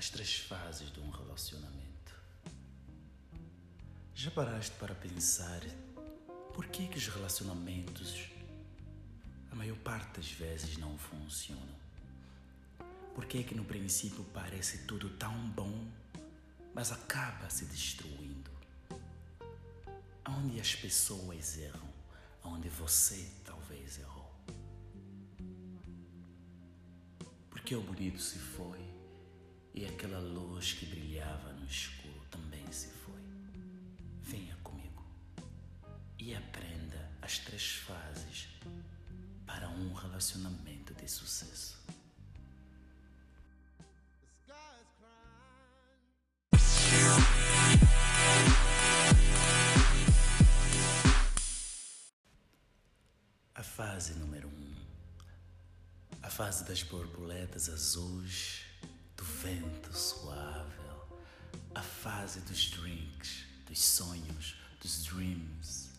as 0.00 0.08
três 0.08 0.34
fases 0.36 0.90
de 0.90 0.98
um 0.98 1.10
relacionamento. 1.10 2.14
Já 4.14 4.30
paraste 4.30 4.74
para 4.78 4.94
pensar 4.94 5.60
por 6.54 6.64
que, 6.68 6.88
que 6.88 6.96
os 6.96 7.06
relacionamentos, 7.08 8.30
a 9.52 9.54
maior 9.54 9.76
parte 9.80 10.16
das 10.16 10.30
vezes, 10.32 10.78
não 10.78 10.96
funcionam? 10.96 11.78
Por 13.14 13.26
que, 13.26 13.44
que 13.44 13.54
no 13.54 13.62
princípio 13.62 14.24
parece 14.32 14.86
tudo 14.86 15.10
tão 15.10 15.34
bom, 15.50 15.86
mas 16.74 16.90
acaba 16.92 17.50
se 17.50 17.66
destruindo? 17.66 18.50
Onde 20.26 20.58
as 20.58 20.74
pessoas 20.74 21.58
erram, 21.58 21.92
onde 22.42 22.70
você 22.70 23.30
talvez 23.44 23.98
errou. 23.98 24.34
Porque 27.50 27.74
o 27.74 27.82
bonito 27.82 28.18
se 28.18 28.38
foi 28.38 28.99
e 29.74 29.84
aquela 29.86 30.18
luz 30.18 30.72
que 30.72 30.86
brilhava 30.86 31.52
no 31.52 31.66
escuro 31.66 32.20
também 32.30 32.70
se 32.72 32.88
foi. 32.88 33.20
Venha 34.22 34.56
comigo 34.62 35.04
e 36.18 36.34
aprenda 36.34 37.10
as 37.22 37.38
três 37.38 37.72
fases 37.72 38.48
para 39.46 39.68
um 39.68 39.92
relacionamento 39.92 40.94
de 40.94 41.08
sucesso. 41.08 41.80
A 53.54 53.62
fase 53.62 54.14
número 54.14 54.48
um, 54.48 54.74
a 56.22 56.30
fase 56.30 56.64
das 56.64 56.82
borboletas 56.82 57.68
azuis, 57.68 58.62
do 59.20 59.24
vento 59.24 59.94
suave, 59.94 60.80
a 61.74 61.82
fase 61.82 62.40
dos 62.40 62.70
drinks, 62.70 63.44
dos 63.66 63.78
sonhos, 63.78 64.56
dos 64.80 65.04
dreams, 65.04 65.90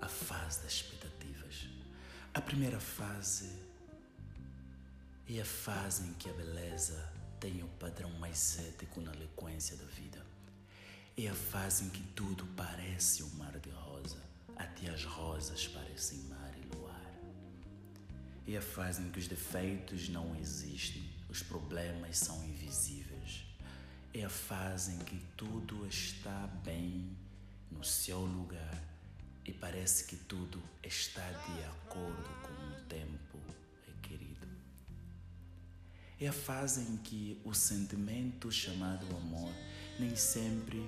a 0.00 0.06
fase 0.06 0.62
das 0.62 0.74
expectativas. 0.74 1.68
A 2.32 2.40
primeira 2.40 2.78
fase 2.78 3.50
é 5.28 5.40
a 5.40 5.44
fase 5.44 6.04
em 6.04 6.12
que 6.14 6.30
a 6.30 6.32
beleza 6.32 7.12
tem 7.40 7.60
o 7.64 7.68
padrão 7.80 8.10
mais 8.20 8.56
ético 8.60 9.00
na 9.00 9.12
eloquência 9.12 9.76
da 9.76 9.86
vida. 9.86 10.24
É 11.16 11.26
a 11.26 11.34
fase 11.34 11.86
em 11.86 11.88
que 11.88 12.02
tudo 12.14 12.46
parece 12.56 13.24
um 13.24 13.30
mar 13.30 13.58
de 13.58 13.70
rosa, 13.70 14.22
até 14.54 14.88
as 14.90 15.04
rosas 15.04 15.66
parecem 15.66 16.20
mar 16.28 16.54
e 16.56 16.76
luar. 16.76 17.12
É 18.46 18.56
a 18.56 18.62
fase 18.62 19.02
em 19.02 19.10
que 19.10 19.18
os 19.18 19.26
defeitos 19.26 20.08
não 20.08 20.36
existem, 20.36 21.17
os 21.28 21.42
problemas 21.42 22.18
são 22.18 22.44
invisíveis. 22.44 23.44
É 24.12 24.24
a 24.24 24.30
fase 24.30 24.92
em 24.92 24.98
que 24.98 25.20
tudo 25.36 25.86
está 25.86 26.46
bem 26.64 27.16
no 27.70 27.84
seu 27.84 28.20
lugar 28.20 28.82
e 29.44 29.52
parece 29.52 30.04
que 30.04 30.16
tudo 30.16 30.62
está 30.82 31.30
de 31.30 31.64
acordo 31.64 32.28
com 32.42 32.52
o 32.52 32.84
tempo 32.88 33.38
requerido. 33.86 34.46
É 36.20 36.28
a 36.28 36.32
fase 36.32 36.82
em 36.82 36.96
que 36.98 37.40
o 37.44 37.54
sentimento 37.54 38.50
chamado 38.50 39.06
amor 39.16 39.52
nem 39.98 40.14
sempre 40.16 40.84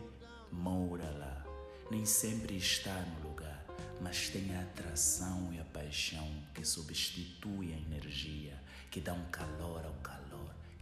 mora 0.53 1.09
lá, 1.11 1.45
nem 1.91 2.05
sempre 2.05 2.57
está 2.57 3.01
no 3.01 3.29
lugar, 3.29 3.65
mas 4.01 4.29
tem 4.29 4.55
a 4.55 4.61
atração 4.63 5.53
e 5.53 5.61
a 5.61 5.65
paixão 5.65 6.29
que 6.55 6.65
substitui 6.65 7.73
a 7.73 7.77
energia, 7.77 8.61
que 8.91 9.01
dá 9.01 9.13
um 9.13 9.25
calor 9.31 9.85
ao 9.85 9.95
calor, 9.95 10.30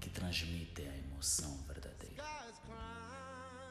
que 0.09 0.15
transmite 0.21 0.83
a 0.83 0.97
emoção 0.97 1.55
verdadeira. 1.67 2.25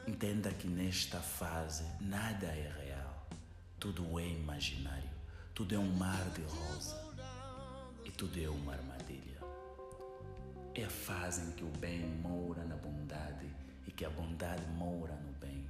Entenda 0.06 0.50
que 0.50 0.68
nesta 0.68 1.18
fase 1.20 1.84
nada 2.00 2.46
é 2.46 2.72
real, 2.84 3.26
tudo 3.78 4.18
é 4.20 4.26
imaginário, 4.26 5.10
tudo 5.52 5.74
é 5.74 5.78
um 5.78 5.90
mar 5.90 6.24
de 6.30 6.42
rosa 6.42 6.96
e 8.04 8.10
tudo 8.12 8.40
é 8.40 8.48
uma 8.48 8.72
armadilha. 8.72 9.38
É 10.74 10.84
a 10.84 10.90
fase 10.90 11.42
em 11.42 11.50
que 11.50 11.64
o 11.64 11.70
bem 11.78 12.06
mora 12.06 12.64
na 12.64 12.76
bondade 12.76 13.50
e 13.86 13.90
que 13.90 14.04
a 14.04 14.10
bondade 14.10 14.64
mora 14.68 15.16
no 15.16 15.32
bem. 15.32 15.68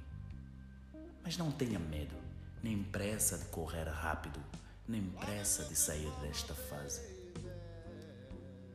Mas 1.23 1.35
não 1.35 1.51
tenha 1.51 1.79
medo, 1.79 2.15
nem 2.61 2.83
pressa 2.83 3.39
de 3.39 3.45
correr 3.45 3.89
rápido, 3.89 4.39
nem 4.87 5.03
pressa 5.09 5.63
de 5.63 5.75
sair 5.75 6.11
desta 6.21 6.53
fase. 6.53 7.01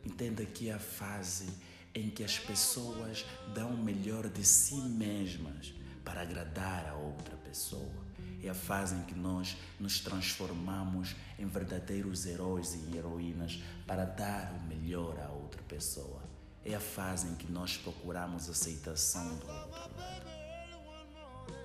Entenda 0.05 0.45
que 0.45 0.71
a 0.71 0.79
fase 0.79 1.49
em 1.95 2.11
que 2.11 2.25
as 2.25 2.39
pessoas 2.39 3.25
dão 3.55 3.71
o 3.71 3.79
melhor 3.79 4.29
de 4.29 4.45
si 4.45 4.75
mesmas 4.75 5.73
para 6.05 6.23
agradar 6.23 6.87
a 6.89 6.95
outra 6.95 7.37
pessoa. 7.37 8.05
É 8.43 8.49
a 8.51 8.55
fase 8.55 8.95
em 8.95 9.03
que 9.05 9.15
nós 9.15 9.57
nos 9.81 10.01
transformamos 10.01 11.17
em 11.39 11.47
verdadeiros 11.47 12.27
heróis 12.27 12.75
e 12.75 12.97
heroínas 12.97 13.63
para 13.87 14.05
dar 14.05 14.53
o 14.53 14.69
melhor 14.69 15.19
a 15.19 15.31
outra 15.31 15.63
pessoa. 15.63 16.23
É 16.65 16.75
a 16.75 16.81
fase 16.81 17.29
em 17.29 17.35
que 17.37 17.51
nós 17.51 17.77
procuramos 17.77 18.49
aceitação 18.49 19.37
do 19.37 19.47
outro. 19.47 19.95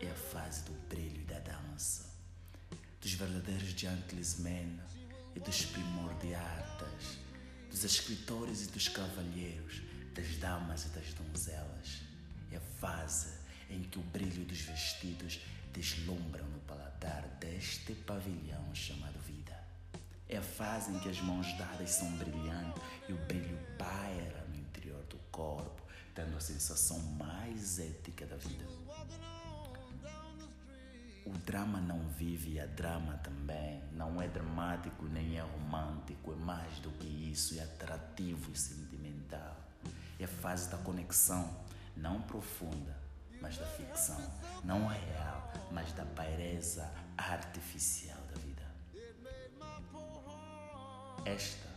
É 0.02 0.10
a 0.10 0.16
fase 0.16 0.62
do 0.64 0.72
brilho 0.88 1.22
e 1.22 1.26
da 1.26 1.40
dança, 1.40 2.06
dos 3.02 3.14
verdadeiros 3.14 3.70
gentlemen 3.70 4.80
e 5.36 5.40
dos 5.40 5.66
primordiatas, 5.66 7.18
dos 7.70 7.84
escritores 7.84 8.64
e 8.64 8.68
dos 8.68 8.88
cavalheiros, 8.88 9.82
das 10.10 10.38
damas 10.38 10.86
e 10.86 10.90
das 10.90 11.14
donzelas. 11.14 12.02
É 12.52 12.58
a 12.58 12.62
fase 12.80 13.30
em 13.70 13.84
que 13.84 14.00
o 14.00 14.04
brilho 14.04 14.46
dos 14.46 14.62
vestidos 14.62 15.40
deslumbram 15.74 16.46
no 16.46 16.60
paladar 16.62 17.28
deste 17.40 17.94
pavilhão 17.94 18.74
chamado 18.74 19.20
vida. 19.20 19.58
É 20.28 20.38
a 20.38 20.42
fase 20.42 20.92
em 20.92 21.00
que 21.00 21.10
as 21.10 21.20
mãos 21.22 21.52
dadas 21.58 21.90
são 21.92 22.12
brilhantes 22.18 22.84
e 23.08 23.14
o 23.14 23.18
brilho 23.26 23.58
paira 23.78 24.46
no 24.50 24.56
interior 24.56 25.04
do 25.06 25.18
corpo, 25.32 25.82
dando 26.14 26.38
a 26.38 26.42
sensação 26.42 27.00
mais 27.14 27.80
ética 27.80 28.26
da 28.26 28.38
vida. 28.38 28.66
O 31.26 31.32
drama 31.46 31.80
não 31.80 32.00
vive 32.10 32.54
e 32.54 32.60
a 32.60 32.66
drama 32.66 33.18
também. 33.18 33.84
Não 33.94 34.22
é 34.22 34.28
dramático 34.28 35.06
nem 35.06 35.38
é 35.38 35.42
romântico, 35.42 36.32
é 36.32 36.36
mais 36.36 36.80
do 36.80 36.90
que 36.92 37.08
isso, 37.08 37.60
é 37.60 37.64
atrativo 37.64 38.52
e 38.52 38.58
sentimental. 38.58 39.09
É 40.20 40.26
a 40.26 40.28
fase 40.28 40.70
da 40.70 40.78
conexão, 40.78 41.50
não 41.96 42.22
profunda, 42.22 42.96
mas 43.42 43.58
da 43.58 43.66
ficção, 43.66 44.20
não 44.64 44.86
real, 44.88 45.54
mas 45.72 45.94
da 45.94 46.06
paireza 46.06 46.92
artificial 47.18 48.20
da 48.34 48.40
vida. 48.42 48.64
Esta 51.26 51.70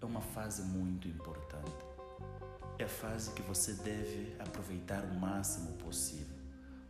é 0.00 0.04
uma 0.04 0.20
fase 0.20 0.62
muito 0.62 1.08
importante. 1.08 1.72
É 2.78 2.84
a 2.84 2.88
fase 2.88 3.32
que 3.32 3.42
você 3.42 3.74
deve 3.74 4.36
aproveitar 4.38 5.04
o 5.04 5.14
máximo 5.14 5.72
possível 5.78 6.36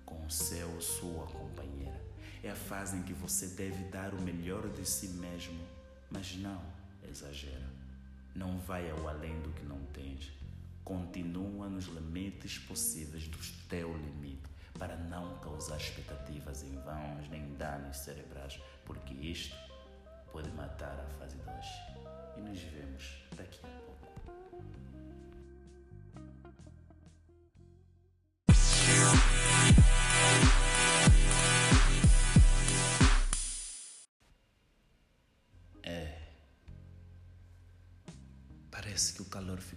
com 0.04 0.24
o 0.26 0.30
seu 0.30 0.70
ou 0.74 0.80
sua 0.80 1.26
companheira. 1.26 2.00
É 2.42 2.50
a 2.50 2.56
fase 2.56 2.96
em 2.96 3.02
que 3.02 3.12
você 3.12 3.46
deve 3.46 3.84
dar 3.84 4.12
o 4.12 4.20
melhor 4.20 4.68
de 4.68 4.84
si 4.88 5.08
mesmo, 5.08 5.66
mas 6.10 6.36
não 6.36 6.60
exagera. 7.08 7.70
Não 8.34 8.58
vai 8.58 8.90
ao 8.90 9.08
além 9.08 9.40
do 9.42 9.50
que 9.52 9.64
não 9.64 9.78
tens. 9.92 10.41
Continua 10.84 11.68
nos 11.68 11.86
limites 11.86 12.58
possíveis 12.58 13.28
do 13.28 13.38
teu 13.68 13.96
limite 13.96 14.50
para 14.78 14.96
não 14.96 15.38
causar 15.38 15.76
expectativas 15.76 16.62
em 16.62 16.74
vãos 16.80 17.28
nem 17.30 17.54
danos 17.54 17.98
cerebrais, 17.98 18.60
porque 18.84 19.14
isto 19.14 19.54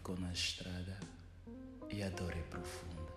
ficou 0.06 0.20
na 0.20 0.32
estrada 0.32 1.00
e 1.90 2.04
a 2.04 2.10
dor 2.10 2.32
é 2.32 2.42
profunda. 2.44 3.12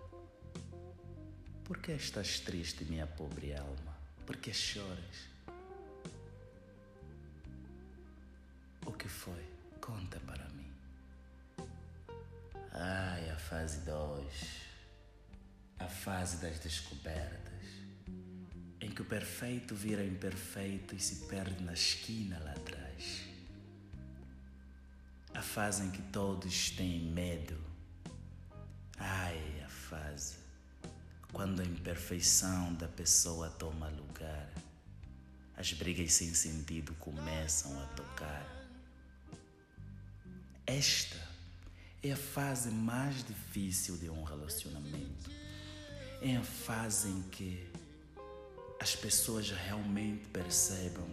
Por 1.62 1.76
que 1.76 1.92
estás 1.92 2.40
triste, 2.40 2.82
minha 2.86 3.06
pobre 3.06 3.54
alma? 3.54 3.94
Por 4.24 4.38
que 4.38 4.54
choras? 4.54 5.28
O 8.86 8.92
que 8.92 9.06
foi? 9.06 9.44
Conta 9.82 10.18
para 10.20 10.48
mim. 10.48 10.72
Ai, 12.72 13.28
a 13.28 13.36
fase 13.36 13.80
2. 13.80 14.34
A 15.80 15.88
fase 15.88 16.38
das 16.38 16.58
descobertas. 16.58 17.66
Em 18.80 18.90
que 18.90 19.02
o 19.02 19.04
perfeito 19.04 19.74
vira 19.74 20.02
imperfeito 20.02 20.96
e 20.96 21.00
se 21.00 21.26
perde 21.26 21.62
na 21.62 21.74
esquina 21.74 22.38
lá 22.38 22.52
atrás. 22.52 23.27
A 25.48 25.50
fase 25.50 25.82
em 25.82 25.90
que 25.90 26.02
todos 26.02 26.70
têm 26.72 27.00
medo. 27.00 27.58
Ai, 28.98 29.66
quando 31.32 31.62
a 31.62 31.64
imperfeição 31.64 32.74
da 32.74 32.86
pessoa 32.86 33.48
toma 33.48 33.88
lugar, 33.88 34.52
as 35.56 35.72
brigas 35.72 36.12
sem 36.12 36.34
sentido 36.34 36.92
começam 36.96 37.82
a 37.82 37.86
tocar. 37.86 38.46
Esta 40.66 41.16
é 42.02 42.12
a 42.12 42.16
fase 42.16 42.70
mais 42.70 43.24
difícil 43.24 43.96
de 43.96 44.10
um 44.10 44.24
relacionamento. 44.24 45.30
É 46.20 46.36
a 46.36 46.44
fase 46.44 47.08
em 47.08 47.22
que 47.30 47.72
as 48.78 48.94
pessoas 48.94 49.50
realmente 49.50 50.28
percebam 50.28 51.08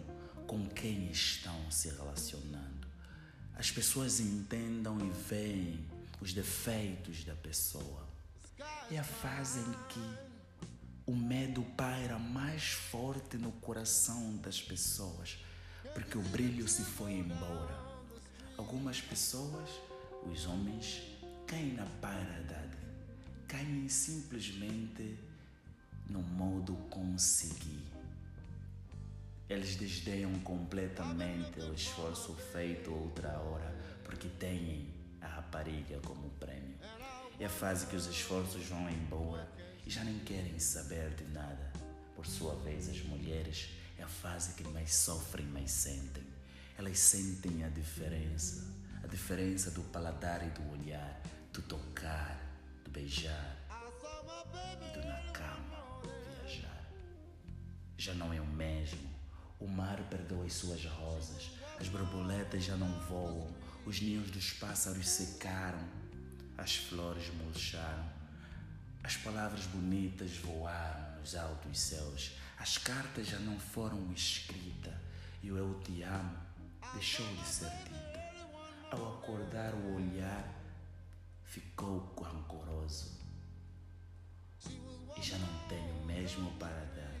com 0.46 0.68
quem 0.68 1.10
estão 1.10 1.70
se 1.70 1.88
relacionando. 1.88 2.75
As 3.58 3.70
pessoas 3.70 4.20
entendam 4.20 4.98
e 5.00 5.10
veem 5.28 5.80
os 6.20 6.34
defeitos 6.34 7.24
da 7.24 7.34
pessoa. 7.34 8.06
É 8.90 8.98
a 8.98 9.04
fase 9.04 9.58
em 9.60 9.72
que 9.88 10.26
o 11.06 11.16
medo 11.16 11.62
paira 11.74 12.18
mais 12.18 12.64
forte 12.64 13.38
no 13.38 13.50
coração 13.52 14.36
das 14.36 14.60
pessoas, 14.60 15.38
porque 15.94 16.18
o 16.18 16.22
brilho 16.22 16.68
se 16.68 16.82
foi 16.82 17.12
embora. 17.12 17.74
Algumas 18.58 19.00
pessoas, 19.00 19.70
os 20.30 20.44
homens, 20.46 21.02
caem 21.46 21.72
na 21.72 21.86
paridade, 22.02 22.76
caem 23.48 23.88
simplesmente 23.88 25.18
no 26.10 26.20
modo 26.20 26.74
conseguir. 26.90 27.95
Eles 29.48 29.76
desdenham 29.76 30.32
completamente 30.40 31.60
o 31.60 31.72
esforço 31.72 32.34
feito 32.52 32.92
outra 32.92 33.38
hora 33.38 33.76
porque 34.02 34.28
têm 34.28 34.92
a 35.20 35.26
rapariga 35.28 36.00
como 36.00 36.30
prêmio. 36.30 36.76
É 37.38 37.44
a 37.44 37.48
fase 37.48 37.86
que 37.86 37.94
os 37.94 38.06
esforços 38.06 38.66
vão 38.66 38.90
embora 38.90 39.48
e 39.86 39.90
já 39.90 40.02
nem 40.02 40.18
querem 40.20 40.58
saber 40.58 41.14
de 41.14 41.24
nada. 41.32 41.72
Por 42.16 42.26
sua 42.26 42.56
vez, 42.56 42.88
as 42.88 43.00
mulheres 43.02 43.68
é 43.96 44.02
a 44.02 44.08
fase 44.08 44.54
que 44.54 44.64
mais 44.64 44.92
sofrem, 44.92 45.46
mais 45.46 45.70
sentem. 45.70 46.24
Elas 46.76 46.98
sentem 46.98 47.62
a 47.62 47.68
diferença, 47.68 48.66
a 49.02 49.06
diferença 49.06 49.70
do 49.70 49.82
paladar 49.84 50.44
e 50.44 50.50
do 50.50 50.70
olhar, 50.72 51.22
do 51.52 51.62
tocar, 51.62 52.36
do 52.84 52.90
beijar 52.90 53.56
e 54.82 54.98
do 54.98 55.06
na 55.06 55.32
cama 55.32 56.02
viajar. 56.42 56.90
Já 57.96 58.12
não 58.14 58.32
é 58.32 58.40
o 58.40 58.46
mesmo. 58.46 59.15
O 59.58 59.66
mar 59.66 59.98
perdeu 60.10 60.42
as 60.42 60.52
suas 60.52 60.84
rosas, 60.84 61.50
as 61.80 61.88
borboletas 61.88 62.64
já 62.64 62.76
não 62.76 62.92
voam, 63.08 63.46
os 63.84 64.00
ninhos 64.00 64.30
dos 64.30 64.52
pássaros 64.52 65.08
secaram, 65.08 65.82
as 66.58 66.76
flores 66.76 67.32
murcharam, 67.34 68.10
as 69.02 69.16
palavras 69.16 69.66
bonitas 69.66 70.36
voaram 70.38 71.20
nos 71.20 71.34
altos 71.34 71.78
céus, 71.78 72.32
as 72.58 72.78
cartas 72.78 73.28
já 73.28 73.38
não 73.38 73.58
foram 73.58 74.12
escritas 74.12 74.94
e 75.42 75.50
o 75.50 75.56
eu 75.56 75.80
te 75.80 76.02
amo 76.02 76.36
deixou 76.92 77.26
de 77.36 77.46
ser 77.46 77.70
dito. 77.70 78.16
Ao 78.90 79.18
acordar, 79.18 79.74
o 79.74 79.96
olhar 79.96 80.48
ficou 81.44 82.14
rancoroso. 82.20 83.16
E 85.16 85.22
já 85.22 85.38
não 85.38 85.68
tenho 85.68 86.04
mesmo 86.04 86.50
para 86.58 86.84
dar. 86.96 87.14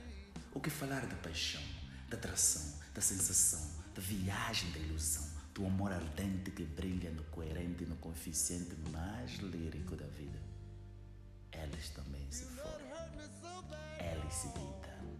O 0.52 0.60
que 0.60 0.70
falar 0.70 1.06
da 1.06 1.16
paixão, 1.16 1.62
da 2.08 2.16
atração, 2.16 2.80
da 2.94 3.00
sensação, 3.00 3.60
da 3.94 4.00
viagem 4.00 4.70
da 4.72 4.78
ilusão, 4.78 5.26
do 5.54 5.66
amor 5.66 5.92
ardente 5.92 6.50
que 6.50 6.64
brilha 6.64 7.10
no 7.10 7.24
coerente 7.24 7.84
e 7.84 7.86
no 7.86 7.96
coeficiente 7.96 8.76
mais 8.90 9.32
lírico 9.36 9.96
da 9.96 10.06
vida. 10.06 10.38
Elas 11.50 11.88
também 11.90 12.26
se 12.30 12.44
foram. 12.44 12.86
Elas 13.98 14.34
se 14.34 14.48
deitaram. 14.48 15.16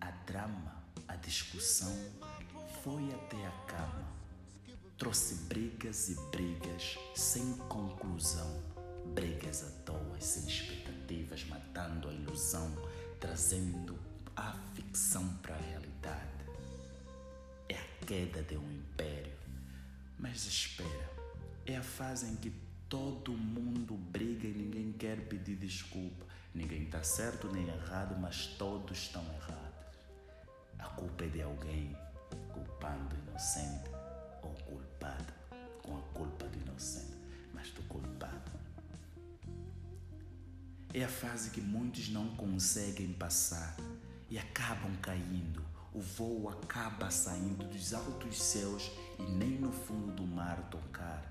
A 0.00 0.10
drama, 0.26 0.84
a 1.08 1.16
discussão 1.16 1.92
foi 2.82 3.12
até 3.14 3.46
a 3.46 3.50
cama. 3.66 4.16
Trouxe 4.98 5.34
brigas 5.46 6.08
e 6.08 6.14
brigas 6.30 6.98
sem 7.14 7.54
conclusão, 7.68 8.62
brigas 9.14 9.62
à 9.62 9.70
toa, 9.84 10.20
sem 10.20 10.46
expectativas, 10.46 11.44
matando 11.44 12.08
a 12.08 12.12
ilusão, 12.12 12.70
trazendo 13.18 13.98
a 14.36 14.52
ficção 14.74 15.26
para 15.38 15.54
a 15.54 15.58
realidade. 15.58 16.44
É 17.68 17.74
a 17.74 18.06
queda 18.06 18.42
de 18.42 18.56
um 18.56 18.70
império. 18.70 19.32
Mas 20.18 20.46
espera, 20.46 21.10
é 21.64 21.76
a 21.76 21.82
fase 21.82 22.26
em 22.26 22.36
que 22.36 22.52
todo 22.88 23.32
mundo 23.32 23.94
briga 23.94 24.46
e 24.46 24.52
ninguém 24.52 24.92
quer 24.92 25.26
pedir 25.28 25.56
desculpa. 25.56 26.26
Ninguém 26.54 26.84
está 26.84 27.02
certo 27.02 27.50
nem 27.52 27.66
errado, 27.66 28.18
mas 28.18 28.46
todos 28.58 28.98
estão 28.98 29.22
errados. 29.22 29.66
A 30.78 30.86
culpa 30.90 31.24
é 31.24 31.28
de 31.28 31.42
alguém 31.42 31.96
culpando 32.52 33.14
o 33.16 33.30
inocente 33.30 33.90
ou 34.42 34.54
culpado 34.64 35.32
com 35.82 35.96
a 35.98 36.02
culpa 36.14 36.46
do 36.46 36.58
inocente, 36.58 37.16
mas 37.52 37.70
do 37.70 37.82
culpado. 37.82 38.52
É 40.94 41.04
a 41.04 41.08
fase 41.08 41.50
que 41.50 41.60
muitos 41.60 42.08
não 42.08 42.28
conseguem 42.36 43.12
passar 43.12 43.76
e 44.28 44.38
acabam 44.38 44.94
caindo. 44.96 45.64
O 45.92 46.00
voo 46.00 46.48
acaba 46.50 47.10
saindo 47.10 47.64
dos 47.64 47.94
altos 47.94 48.42
céus 48.42 48.90
e 49.18 49.22
nem 49.22 49.52
no 49.58 49.72
fundo 49.72 50.12
do 50.12 50.26
mar 50.26 50.68
tocar. 50.70 51.24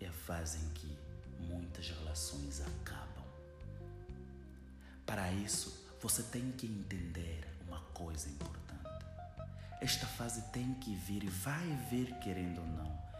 É 0.00 0.06
a 0.06 0.12
fase 0.12 0.58
em 0.58 0.68
que 0.70 0.98
muitas 1.40 1.88
relações 1.88 2.60
acabam. 2.60 3.24
Para 5.04 5.32
isso, 5.32 5.86
você 6.00 6.22
tem 6.22 6.52
que 6.52 6.66
entender 6.66 7.44
uma 7.66 7.80
coisa 7.92 8.28
importante. 8.28 8.60
Esta 9.80 10.06
fase 10.06 10.42
tem 10.52 10.74
que 10.74 10.94
vir 10.94 11.24
e 11.24 11.28
vai 11.28 11.66
vir 11.90 12.14
querendo 12.20 12.60
ou 12.60 12.66
não. 12.66 13.10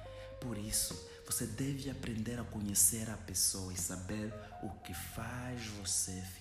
Por 0.41 0.57
isso, 0.57 0.95
você 1.27 1.47
deve 1.47 1.91
aprender 1.91 2.39
a 2.39 2.45
conhecer 2.45 3.11
a 3.11 3.17
pessoa 3.17 3.73
e 3.73 3.77
saber 3.77 4.33
o 4.63 4.71
que 4.81 4.95
faz 4.95 5.67
você 5.67 6.13
ficar 6.13 6.40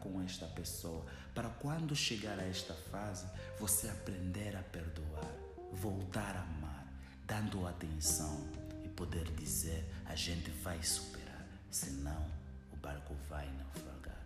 com 0.00 0.22
esta 0.22 0.46
pessoa, 0.46 1.04
para 1.34 1.48
quando 1.48 1.94
chegar 1.94 2.38
a 2.38 2.46
esta 2.46 2.74
fase, 2.74 3.26
você 3.58 3.88
aprender 3.88 4.56
a 4.56 4.62
perdoar, 4.62 5.32
voltar 5.72 6.36
a 6.36 6.42
amar, 6.42 6.86
dando 7.26 7.66
atenção 7.66 8.46
e 8.84 8.88
poder 8.88 9.24
dizer: 9.32 9.84
a 10.06 10.14
gente 10.14 10.50
vai 10.62 10.82
superar, 10.82 11.46
senão 11.70 12.26
o 12.72 12.76
barco 12.76 13.14
vai 13.28 13.48
naufragar. 13.52 14.24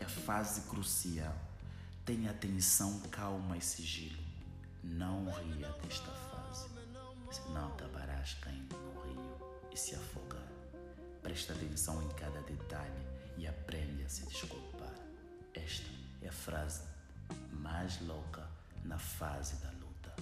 É 0.00 0.04
fase 0.04 0.62
crucial 0.62 1.50
Tenha 2.10 2.32
atenção, 2.32 2.98
calma 3.10 3.56
e 3.56 3.60
sigilo. 3.60 4.20
Não 4.82 5.30
ria 5.30 5.68
desta 5.80 6.10
fase, 6.10 6.68
senão 7.30 7.68
acabarás 7.68 8.34
caindo 8.40 8.76
no 8.76 9.02
rio 9.02 9.68
e 9.72 9.76
se 9.76 9.94
afogar. 9.94 10.49
Presta 11.30 11.52
atenção 11.52 12.02
em 12.02 12.08
cada 12.16 12.40
detalhe 12.40 13.06
e 13.38 13.46
aprende 13.46 14.02
a 14.02 14.08
se 14.08 14.26
desculpar. 14.26 14.92
Esta 15.54 15.88
é 16.22 16.28
a 16.28 16.32
frase 16.32 16.82
mais 17.52 18.00
louca 18.00 18.48
na 18.84 18.98
fase 18.98 19.54
da 19.62 19.70
luta. 19.70 20.12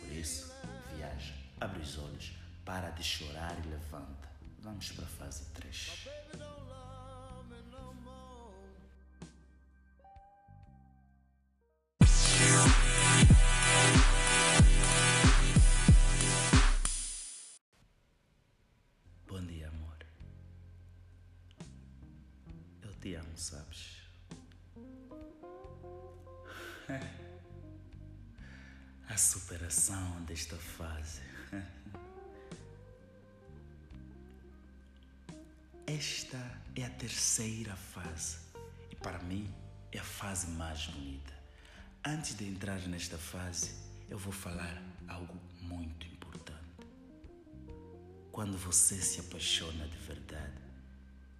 Por 0.00 0.12
isso, 0.12 0.52
viaja, 0.94 1.32
abre 1.58 1.80
os 1.80 1.96
olhos, 1.96 2.36
para 2.62 2.90
de 2.90 3.02
chorar 3.02 3.56
e 3.64 3.68
levanta. 3.68 4.28
Vamos 4.58 4.92
para 4.92 5.04
a 5.06 5.08
fase 5.08 5.46
3. 5.54 6.06
Te 23.04 23.14
amo, 23.16 23.36
sabes? 23.36 24.00
A 29.06 29.18
superação 29.18 30.22
desta 30.24 30.56
fase. 30.56 31.20
Esta 35.86 36.38
é 36.74 36.82
a 36.82 36.88
terceira 36.88 37.76
fase 37.76 38.38
e 38.90 38.96
para 38.96 39.18
mim 39.18 39.54
é 39.92 39.98
a 39.98 40.02
fase 40.02 40.46
mais 40.46 40.86
bonita. 40.86 41.34
Antes 42.02 42.34
de 42.34 42.48
entrar 42.48 42.80
nesta 42.88 43.18
fase, 43.18 43.74
eu 44.08 44.16
vou 44.16 44.32
falar 44.32 44.82
algo 45.06 45.38
muito 45.60 46.06
importante. 46.06 46.88
Quando 48.32 48.56
você 48.56 48.96
se 48.96 49.20
apaixona 49.20 49.86
de 49.86 49.98
verdade, 49.98 50.64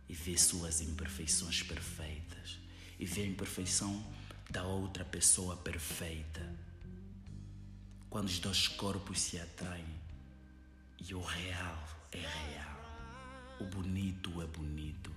e 0.08 0.14
vê 0.14 0.37
suas 0.37 0.80
imperfeições 0.80 1.62
perfeitas 1.62 2.58
e 2.99 3.06
vê 3.06 3.23
a 3.23 3.26
imperfeição 3.26 4.04
da 4.50 4.64
outra 4.64 5.04
pessoa 5.04 5.56
perfeita. 5.56 6.54
Quando 8.08 8.28
os 8.28 8.38
dois 8.38 8.68
corpos 8.68 9.20
se 9.20 9.38
atraem 9.38 10.04
e 11.00 11.14
o 11.14 11.20
real 11.20 11.88
é 12.12 12.18
real. 12.18 12.75
O 13.61 13.64
bonito 13.64 14.40
é 14.40 14.46
bonito. 14.46 15.12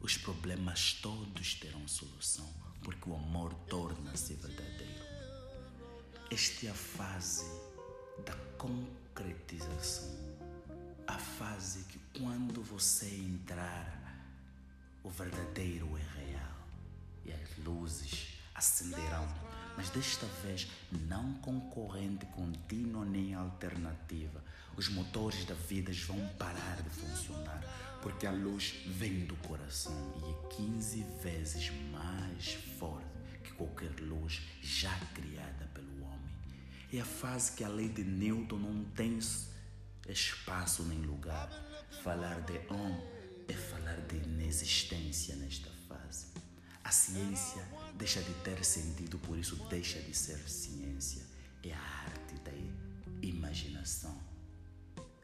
Os 0.00 0.16
problemas 0.16 0.92
todos 0.94 1.54
terão 1.54 1.88
solução, 1.88 2.48
porque 2.82 3.08
o 3.08 3.14
amor 3.14 3.52
torna-se 3.68 4.34
verdadeiro. 4.34 5.04
Esta 6.30 6.66
é 6.66 6.70
a 6.70 6.74
fase 6.74 7.46
da 8.24 8.34
concretização. 8.56 10.16
A 11.06 11.18
fase 11.18 11.84
que 11.84 11.98
quando 12.20 12.62
você 12.62 13.08
entrar, 13.08 13.97
o 15.02 15.08
verdadeiro 15.08 15.88
é 15.96 16.20
real 16.20 16.66
e 17.24 17.32
as 17.32 17.64
luzes 17.64 18.38
acenderão 18.54 19.28
mas 19.78 19.90
desta 19.90 20.26
vez 20.42 20.66
não 20.90 21.34
com 21.34 21.60
corrente 21.70 22.26
contínua 22.26 23.04
nem 23.04 23.32
alternativa. 23.32 24.42
Os 24.76 24.88
motores 24.88 25.44
da 25.44 25.54
vida 25.54 25.92
vão 26.04 26.18
parar 26.36 26.82
de 26.82 26.90
funcionar, 26.90 27.62
porque 28.02 28.26
a 28.26 28.32
luz 28.32 28.74
vem 28.88 29.24
do 29.24 29.36
coração 29.36 29.94
e 30.16 30.30
é 30.30 30.56
15 30.56 31.06
vezes 31.22 31.70
mais 31.92 32.54
forte 32.76 33.06
que 33.44 33.52
qualquer 33.52 33.94
luz 34.00 34.42
já 34.60 34.92
criada 35.14 35.70
pelo 35.72 36.04
homem. 36.04 36.34
É 36.92 36.98
a 36.98 37.04
fase 37.04 37.52
que 37.52 37.62
a 37.62 37.68
lei 37.68 37.88
de 37.88 38.02
Newton 38.02 38.56
não 38.56 38.84
tem 38.96 39.20
espaço 40.08 40.82
nem 40.82 41.02
lugar. 41.02 41.48
Falar 42.02 42.40
de 42.40 42.58
homem 42.68 43.17
é 43.48 43.52
falar 43.54 43.96
de 44.06 44.16
inexistência 44.16 45.34
nesta 45.36 45.70
fase. 45.88 46.26
A 46.84 46.90
ciência 46.90 47.62
deixa 47.94 48.22
de 48.22 48.32
ter 48.44 48.64
sentido, 48.64 49.18
por 49.18 49.36
isso 49.36 49.56
deixa 49.68 50.00
de 50.00 50.14
ser 50.14 50.38
ciência. 50.48 51.22
É 51.62 51.72
a 51.72 51.80
arte 51.80 52.34
da 52.44 52.52
imaginação. 53.26 54.16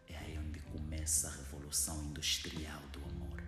É 0.08 0.16
aí 0.16 0.38
onde 0.38 0.58
começa 0.60 1.28
a 1.28 1.36
revolução 1.36 2.02
industrial 2.04 2.82
do 2.92 2.98
amor. 3.10 3.42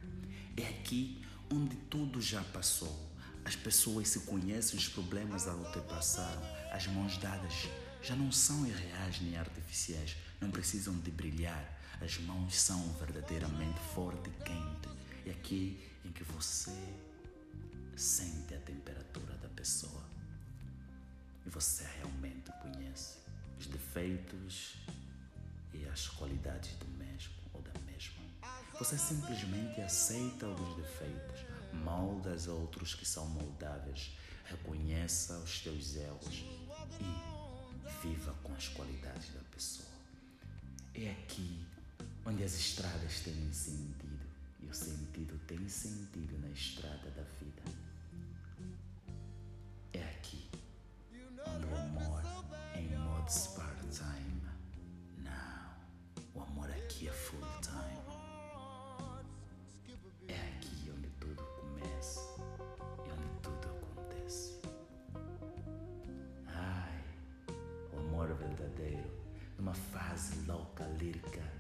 É 0.57 0.69
aqui 0.69 1.25
onde 1.51 1.77
tudo 1.91 2.21
já 2.21 2.43
passou. 2.45 3.15
As 3.45 3.57
pessoas 3.57 4.09
se 4.09 4.21
conhecem, 4.21 4.79
os 4.79 4.89
problemas 4.89 5.47
a 5.47 5.55
ultrapassaram. 5.55 6.43
As 6.73 6.87
mãos 6.87 7.17
dadas 7.19 7.69
já 8.03 8.15
não 8.15 8.31
são 8.31 8.67
irreais 8.67 9.21
nem 9.21 9.37
artificiais, 9.37 10.17
não 10.41 10.51
precisam 10.51 10.99
de 10.99 11.11
brilhar. 11.11 11.76
As 12.01 12.19
mãos 12.19 12.55
são 12.55 12.81
verdadeiramente 12.95 13.79
forte 13.95 14.29
e 14.29 14.45
quente. 14.45 14.89
É 15.27 15.31
aqui 15.31 15.81
em 16.05 16.13
que 16.13 16.23
você 16.25 16.71
sente 17.97 18.55
a 18.55 18.61
temperatura 18.61 19.35
da 19.39 19.49
pessoa 19.49 20.05
e 21.47 21.51
você 21.51 21.85
realmente 21.99 22.53
conhece 22.61 23.19
os 23.59 23.67
defeitos 23.67 24.77
e 25.73 25.87
as 25.89 26.09
qualidades 26.09 26.77
do 26.77 26.87
mesmo 26.87 27.33
ou 27.55 27.63
da 27.63 27.73
mesma. 27.81 28.23
Você 28.79 28.99
simplesmente 28.99 29.81
aceita 29.81 30.47
os 30.47 30.77
defeitos, 30.77 31.41
molda 31.73 32.35
os 32.35 32.47
outros 32.47 32.95
que 32.95 33.07
são 33.07 33.27
moldáveis, 33.27 34.15
reconheça 34.45 35.39
os 35.39 35.61
teus 35.61 35.97
erros 35.97 36.45
e 37.01 38.07
viva 38.07 38.35
com 38.43 38.53
as 38.53 38.69
qualidades 38.69 39.33
da 39.33 39.41
pessoa. 39.51 39.89
É 40.95 41.11
aqui 41.11 41.65
onde 42.27 42.43
as 42.43 42.55
estradas 42.55 43.21
têm 43.21 43.53
sentido 43.53 44.27
e 44.61 44.67
o 44.67 44.75
sentido 44.75 45.39
tem 45.47 45.69
sentido 45.69 46.37
na 46.41 46.49
estrada 46.49 47.09
da 47.11 47.23
vida. 47.23 47.63
É 49.93 50.03
aqui 50.11 50.51
onde 51.47 51.67
o 51.67 51.77
amor 51.77 52.23
em 52.75 52.89
modo 52.97 53.31
part-time. 53.55 54.43
Não, 55.19 55.77
o 56.35 56.43
amor 56.43 56.69
aqui 56.73 57.07
é 57.07 57.13
full-time. 57.13 58.01
É 60.27 60.49
aqui 60.49 60.91
onde 60.91 61.09
tudo 61.21 61.45
começa 61.45 62.21
e 63.07 63.13
onde 63.13 63.41
tudo 63.41 63.69
acontece. 63.69 64.61
Ai, 66.49 67.05
o 67.93 67.99
amor 68.01 68.35
verdadeiro, 68.35 69.09
numa 69.57 69.75
fase 69.75 70.41
louca, 70.47 70.85
lírica 70.99 71.56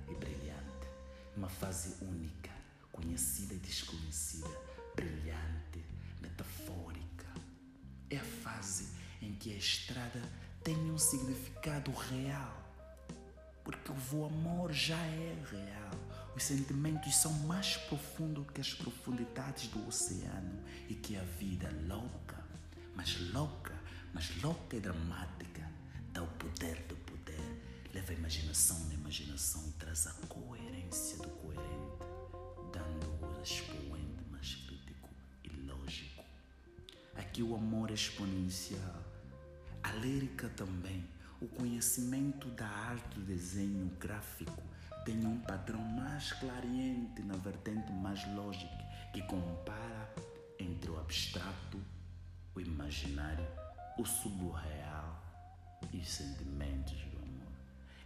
numa 1.36 1.48
fase 1.48 1.94
única 2.02 2.50
conhecida 2.96 3.54
e 3.54 3.58
desconhecida, 3.58 4.48
brilhante, 4.94 5.84
metafórica. 6.20 7.26
É 8.08 8.16
a 8.16 8.24
fase 8.24 8.88
em 9.20 9.34
que 9.34 9.52
a 9.52 9.56
estrada 9.56 10.22
tem 10.64 10.76
um 10.90 10.98
significado 10.98 11.90
real. 11.92 12.62
Porque 13.62 13.92
o 14.12 14.24
amor 14.24 14.72
já 14.72 14.98
é 14.98 15.44
real. 15.50 15.90
Os 16.34 16.42
sentimentos 16.42 17.16
são 17.16 17.32
mais 17.32 17.76
profundos 17.76 18.46
que 18.52 18.60
as 18.60 18.72
profundidades 18.72 19.68
do 19.68 19.86
oceano 19.86 20.62
e 20.88 20.94
que 20.94 21.16
a 21.16 21.22
vida 21.22 21.70
louca, 21.86 22.42
mas 22.94 23.18
louca, 23.32 23.74
mas 24.12 24.30
louca 24.42 24.76
e 24.76 24.80
dramática, 24.80 25.68
dá 26.12 26.22
o 26.22 26.26
poder 26.26 26.82
do 26.88 26.96
poder, 26.96 27.90
leva 27.92 28.12
a 28.12 28.14
imaginação 28.14 28.78
na 28.86 28.94
imaginação 28.94 29.66
e 29.66 29.72
traz 29.72 30.06
a 30.06 30.12
coerência 30.28 30.65
do 30.96 31.28
coerente 31.28 31.98
dando 32.72 33.06
o 33.22 33.42
expoente 33.42 34.24
mais 34.30 34.54
crítico 34.54 35.10
e 35.44 35.50
lógico. 35.66 36.24
Aqui 37.14 37.42
o 37.42 37.54
amor 37.54 37.90
é 37.90 37.94
exponencial, 37.94 39.02
a 39.82 39.92
lírica 39.92 40.48
também, 40.56 41.04
o 41.38 41.46
conhecimento 41.48 42.48
da 42.48 42.66
arte 42.66 43.18
do 43.18 43.26
desenho 43.26 43.90
gráfico 44.00 44.62
tem 45.04 45.26
um 45.26 45.38
padrão 45.40 45.82
mais 45.82 46.32
clariente 46.32 47.22
na 47.22 47.36
vertente 47.36 47.92
mais 47.92 48.26
lógica 48.34 48.86
que 49.12 49.20
compara 49.26 50.14
entre 50.58 50.90
o 50.90 50.98
abstrato, 50.98 51.78
o 52.54 52.60
imaginário, 52.60 53.46
o 53.98 54.06
subreal 54.06 55.22
e 55.92 55.98
os 55.98 56.08
sentimentos. 56.10 57.15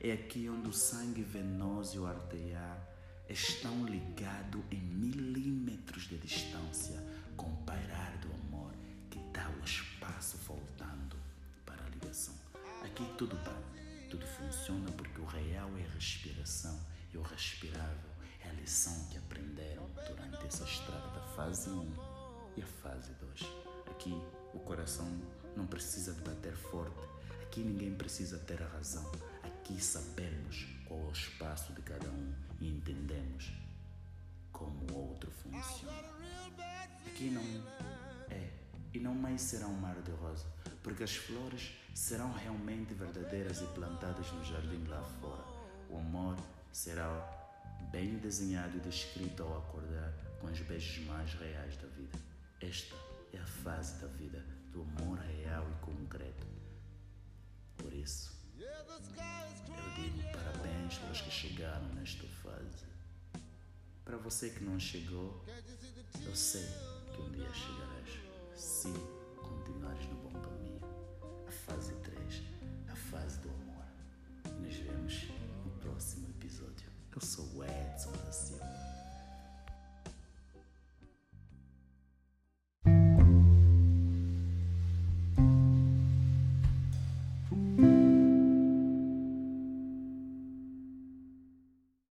É 0.03 0.13
aqui 0.13 0.49
onde 0.49 0.67
o 0.67 0.73
sangue 0.73 1.23
venoso 1.23 1.95
e 1.95 1.99
o 1.99 2.07
arterial 2.07 2.81
estão 3.29 3.85
ligados 3.85 4.63
em 4.71 4.81
milímetros 4.81 6.05
de 6.09 6.17
distância 6.17 6.99
com 7.37 7.53
o 7.53 7.57
pairar 7.65 8.17
do 8.19 8.33
amor 8.33 8.73
que 9.11 9.19
dá 9.31 9.47
o 9.61 9.63
espaço 9.63 10.39
voltando 10.39 11.17
para 11.67 11.85
a 11.85 11.89
ligação. 11.91 12.33
Aqui 12.83 13.05
tudo 13.19 13.37
bate, 13.45 14.09
tudo 14.09 14.25
funciona 14.27 14.91
porque 14.93 15.21
o 15.21 15.27
real 15.27 15.69
é 15.77 15.85
a 15.85 15.95
respiração 15.95 16.81
e 17.13 17.19
o 17.19 17.23
respirável 17.23 18.11
é 18.43 18.49
a 18.49 18.53
lição 18.55 19.07
que 19.11 19.19
aprenderam 19.19 19.87
durante 20.09 20.47
essa 20.47 20.65
estrada 20.65 21.09
da 21.09 21.27
fase 21.37 21.69
1 21.69 21.93
e 22.57 22.63
a 22.63 22.67
fase 22.67 23.13
2. 23.21 23.41
Aqui 23.91 24.19
o 24.55 24.61
coração 24.61 25.07
não 25.55 25.67
precisa 25.67 26.15
de 26.15 26.23
bater 26.23 26.55
forte, 26.55 27.07
aqui 27.43 27.61
ninguém 27.61 27.95
precisa 27.95 28.39
ter 28.39 28.63
a 28.63 28.67
razão, 28.67 29.05
aqui 29.61 29.83
sabemos 29.83 30.67
qual 30.87 31.01
é 31.01 31.05
o 31.05 31.13
espaço 31.13 31.73
de 31.75 31.83
cada 31.83 32.09
um 32.09 32.35
e 32.61 32.69
entendemos 32.69 33.53
como 34.51 34.91
o 34.91 35.11
outro 35.11 35.31
funciona. 35.31 36.09
Aqui 37.07 37.31
não 37.31 37.43
é 38.31 38.51
e 38.93 38.99
não 38.99 39.15
mais 39.15 39.43
será 39.43 39.67
um 39.67 39.79
mar 39.79 40.01
de 40.01 40.11
rosa, 40.13 40.47
porque 40.83 41.05
as 41.05 41.15
flores 41.15 41.73
serão 41.95 42.33
realmente 42.33 42.95
verdadeiras 42.95 43.61
e 43.61 43.67
plantadas 43.67 44.33
no 44.33 44.45
jardim 44.45 44.85
lá 44.89 45.03
fora. 45.21 45.45
O 45.91 45.99
amor 45.99 46.37
será 46.73 47.09
bem 47.93 48.17
desenhado 48.19 48.77
e 48.79 48.81
descrito 48.81 49.43
ao 49.43 49.59
acordar 49.59 50.13
com 50.41 50.47
os 50.47 50.59
beijos 50.61 51.05
mais 51.07 51.35
reais 51.35 51.77
da 51.77 51.87
vida. 51.89 52.19
Esta 52.61 52.97
é 53.33 53.39
a 53.39 53.47
fase 53.47 54.01
da 54.01 54.09
vida 54.09 54.45
do 54.73 54.83
amor 54.83 55.19
real 55.19 55.67
e 55.71 55.85
concreto. 55.85 56.47
Por 57.77 57.93
isso, 57.93 58.40
eu 58.63 58.67
digo 59.97 60.23
parabéns 60.33 60.99
para 60.99 61.13
os 61.13 61.21
que 61.23 61.31
chegaram 61.31 61.87
nesta 61.95 62.27
fase. 62.43 62.85
Para 64.05 64.19
você 64.19 64.51
que 64.51 64.63
não 64.63 64.79
chegou, 64.79 65.43
eu 66.27 66.37
sei 66.37 66.67
que 67.11 67.23
um 67.23 67.33
dia 67.33 67.51
chegarás 67.55 68.19
se 68.55 68.93
continuares 69.39 70.07
no 70.11 70.17
bom 70.17 70.41
caminho. 70.43 70.81
A 71.49 71.51
fase 71.51 71.95
3, 72.03 72.43
a 72.89 72.97
fase 72.97 73.39
do 73.39 73.49
amor. 73.49 73.87
Nos 74.61 74.77
vemos 74.77 75.29
no 75.65 75.71
próximo 75.81 76.29
episódio. 76.29 76.91
Eu 77.15 77.21
sou 77.23 77.47
o 77.55 77.65
Edson 77.65 78.13
da 78.13 78.31
Silva. 78.31 78.60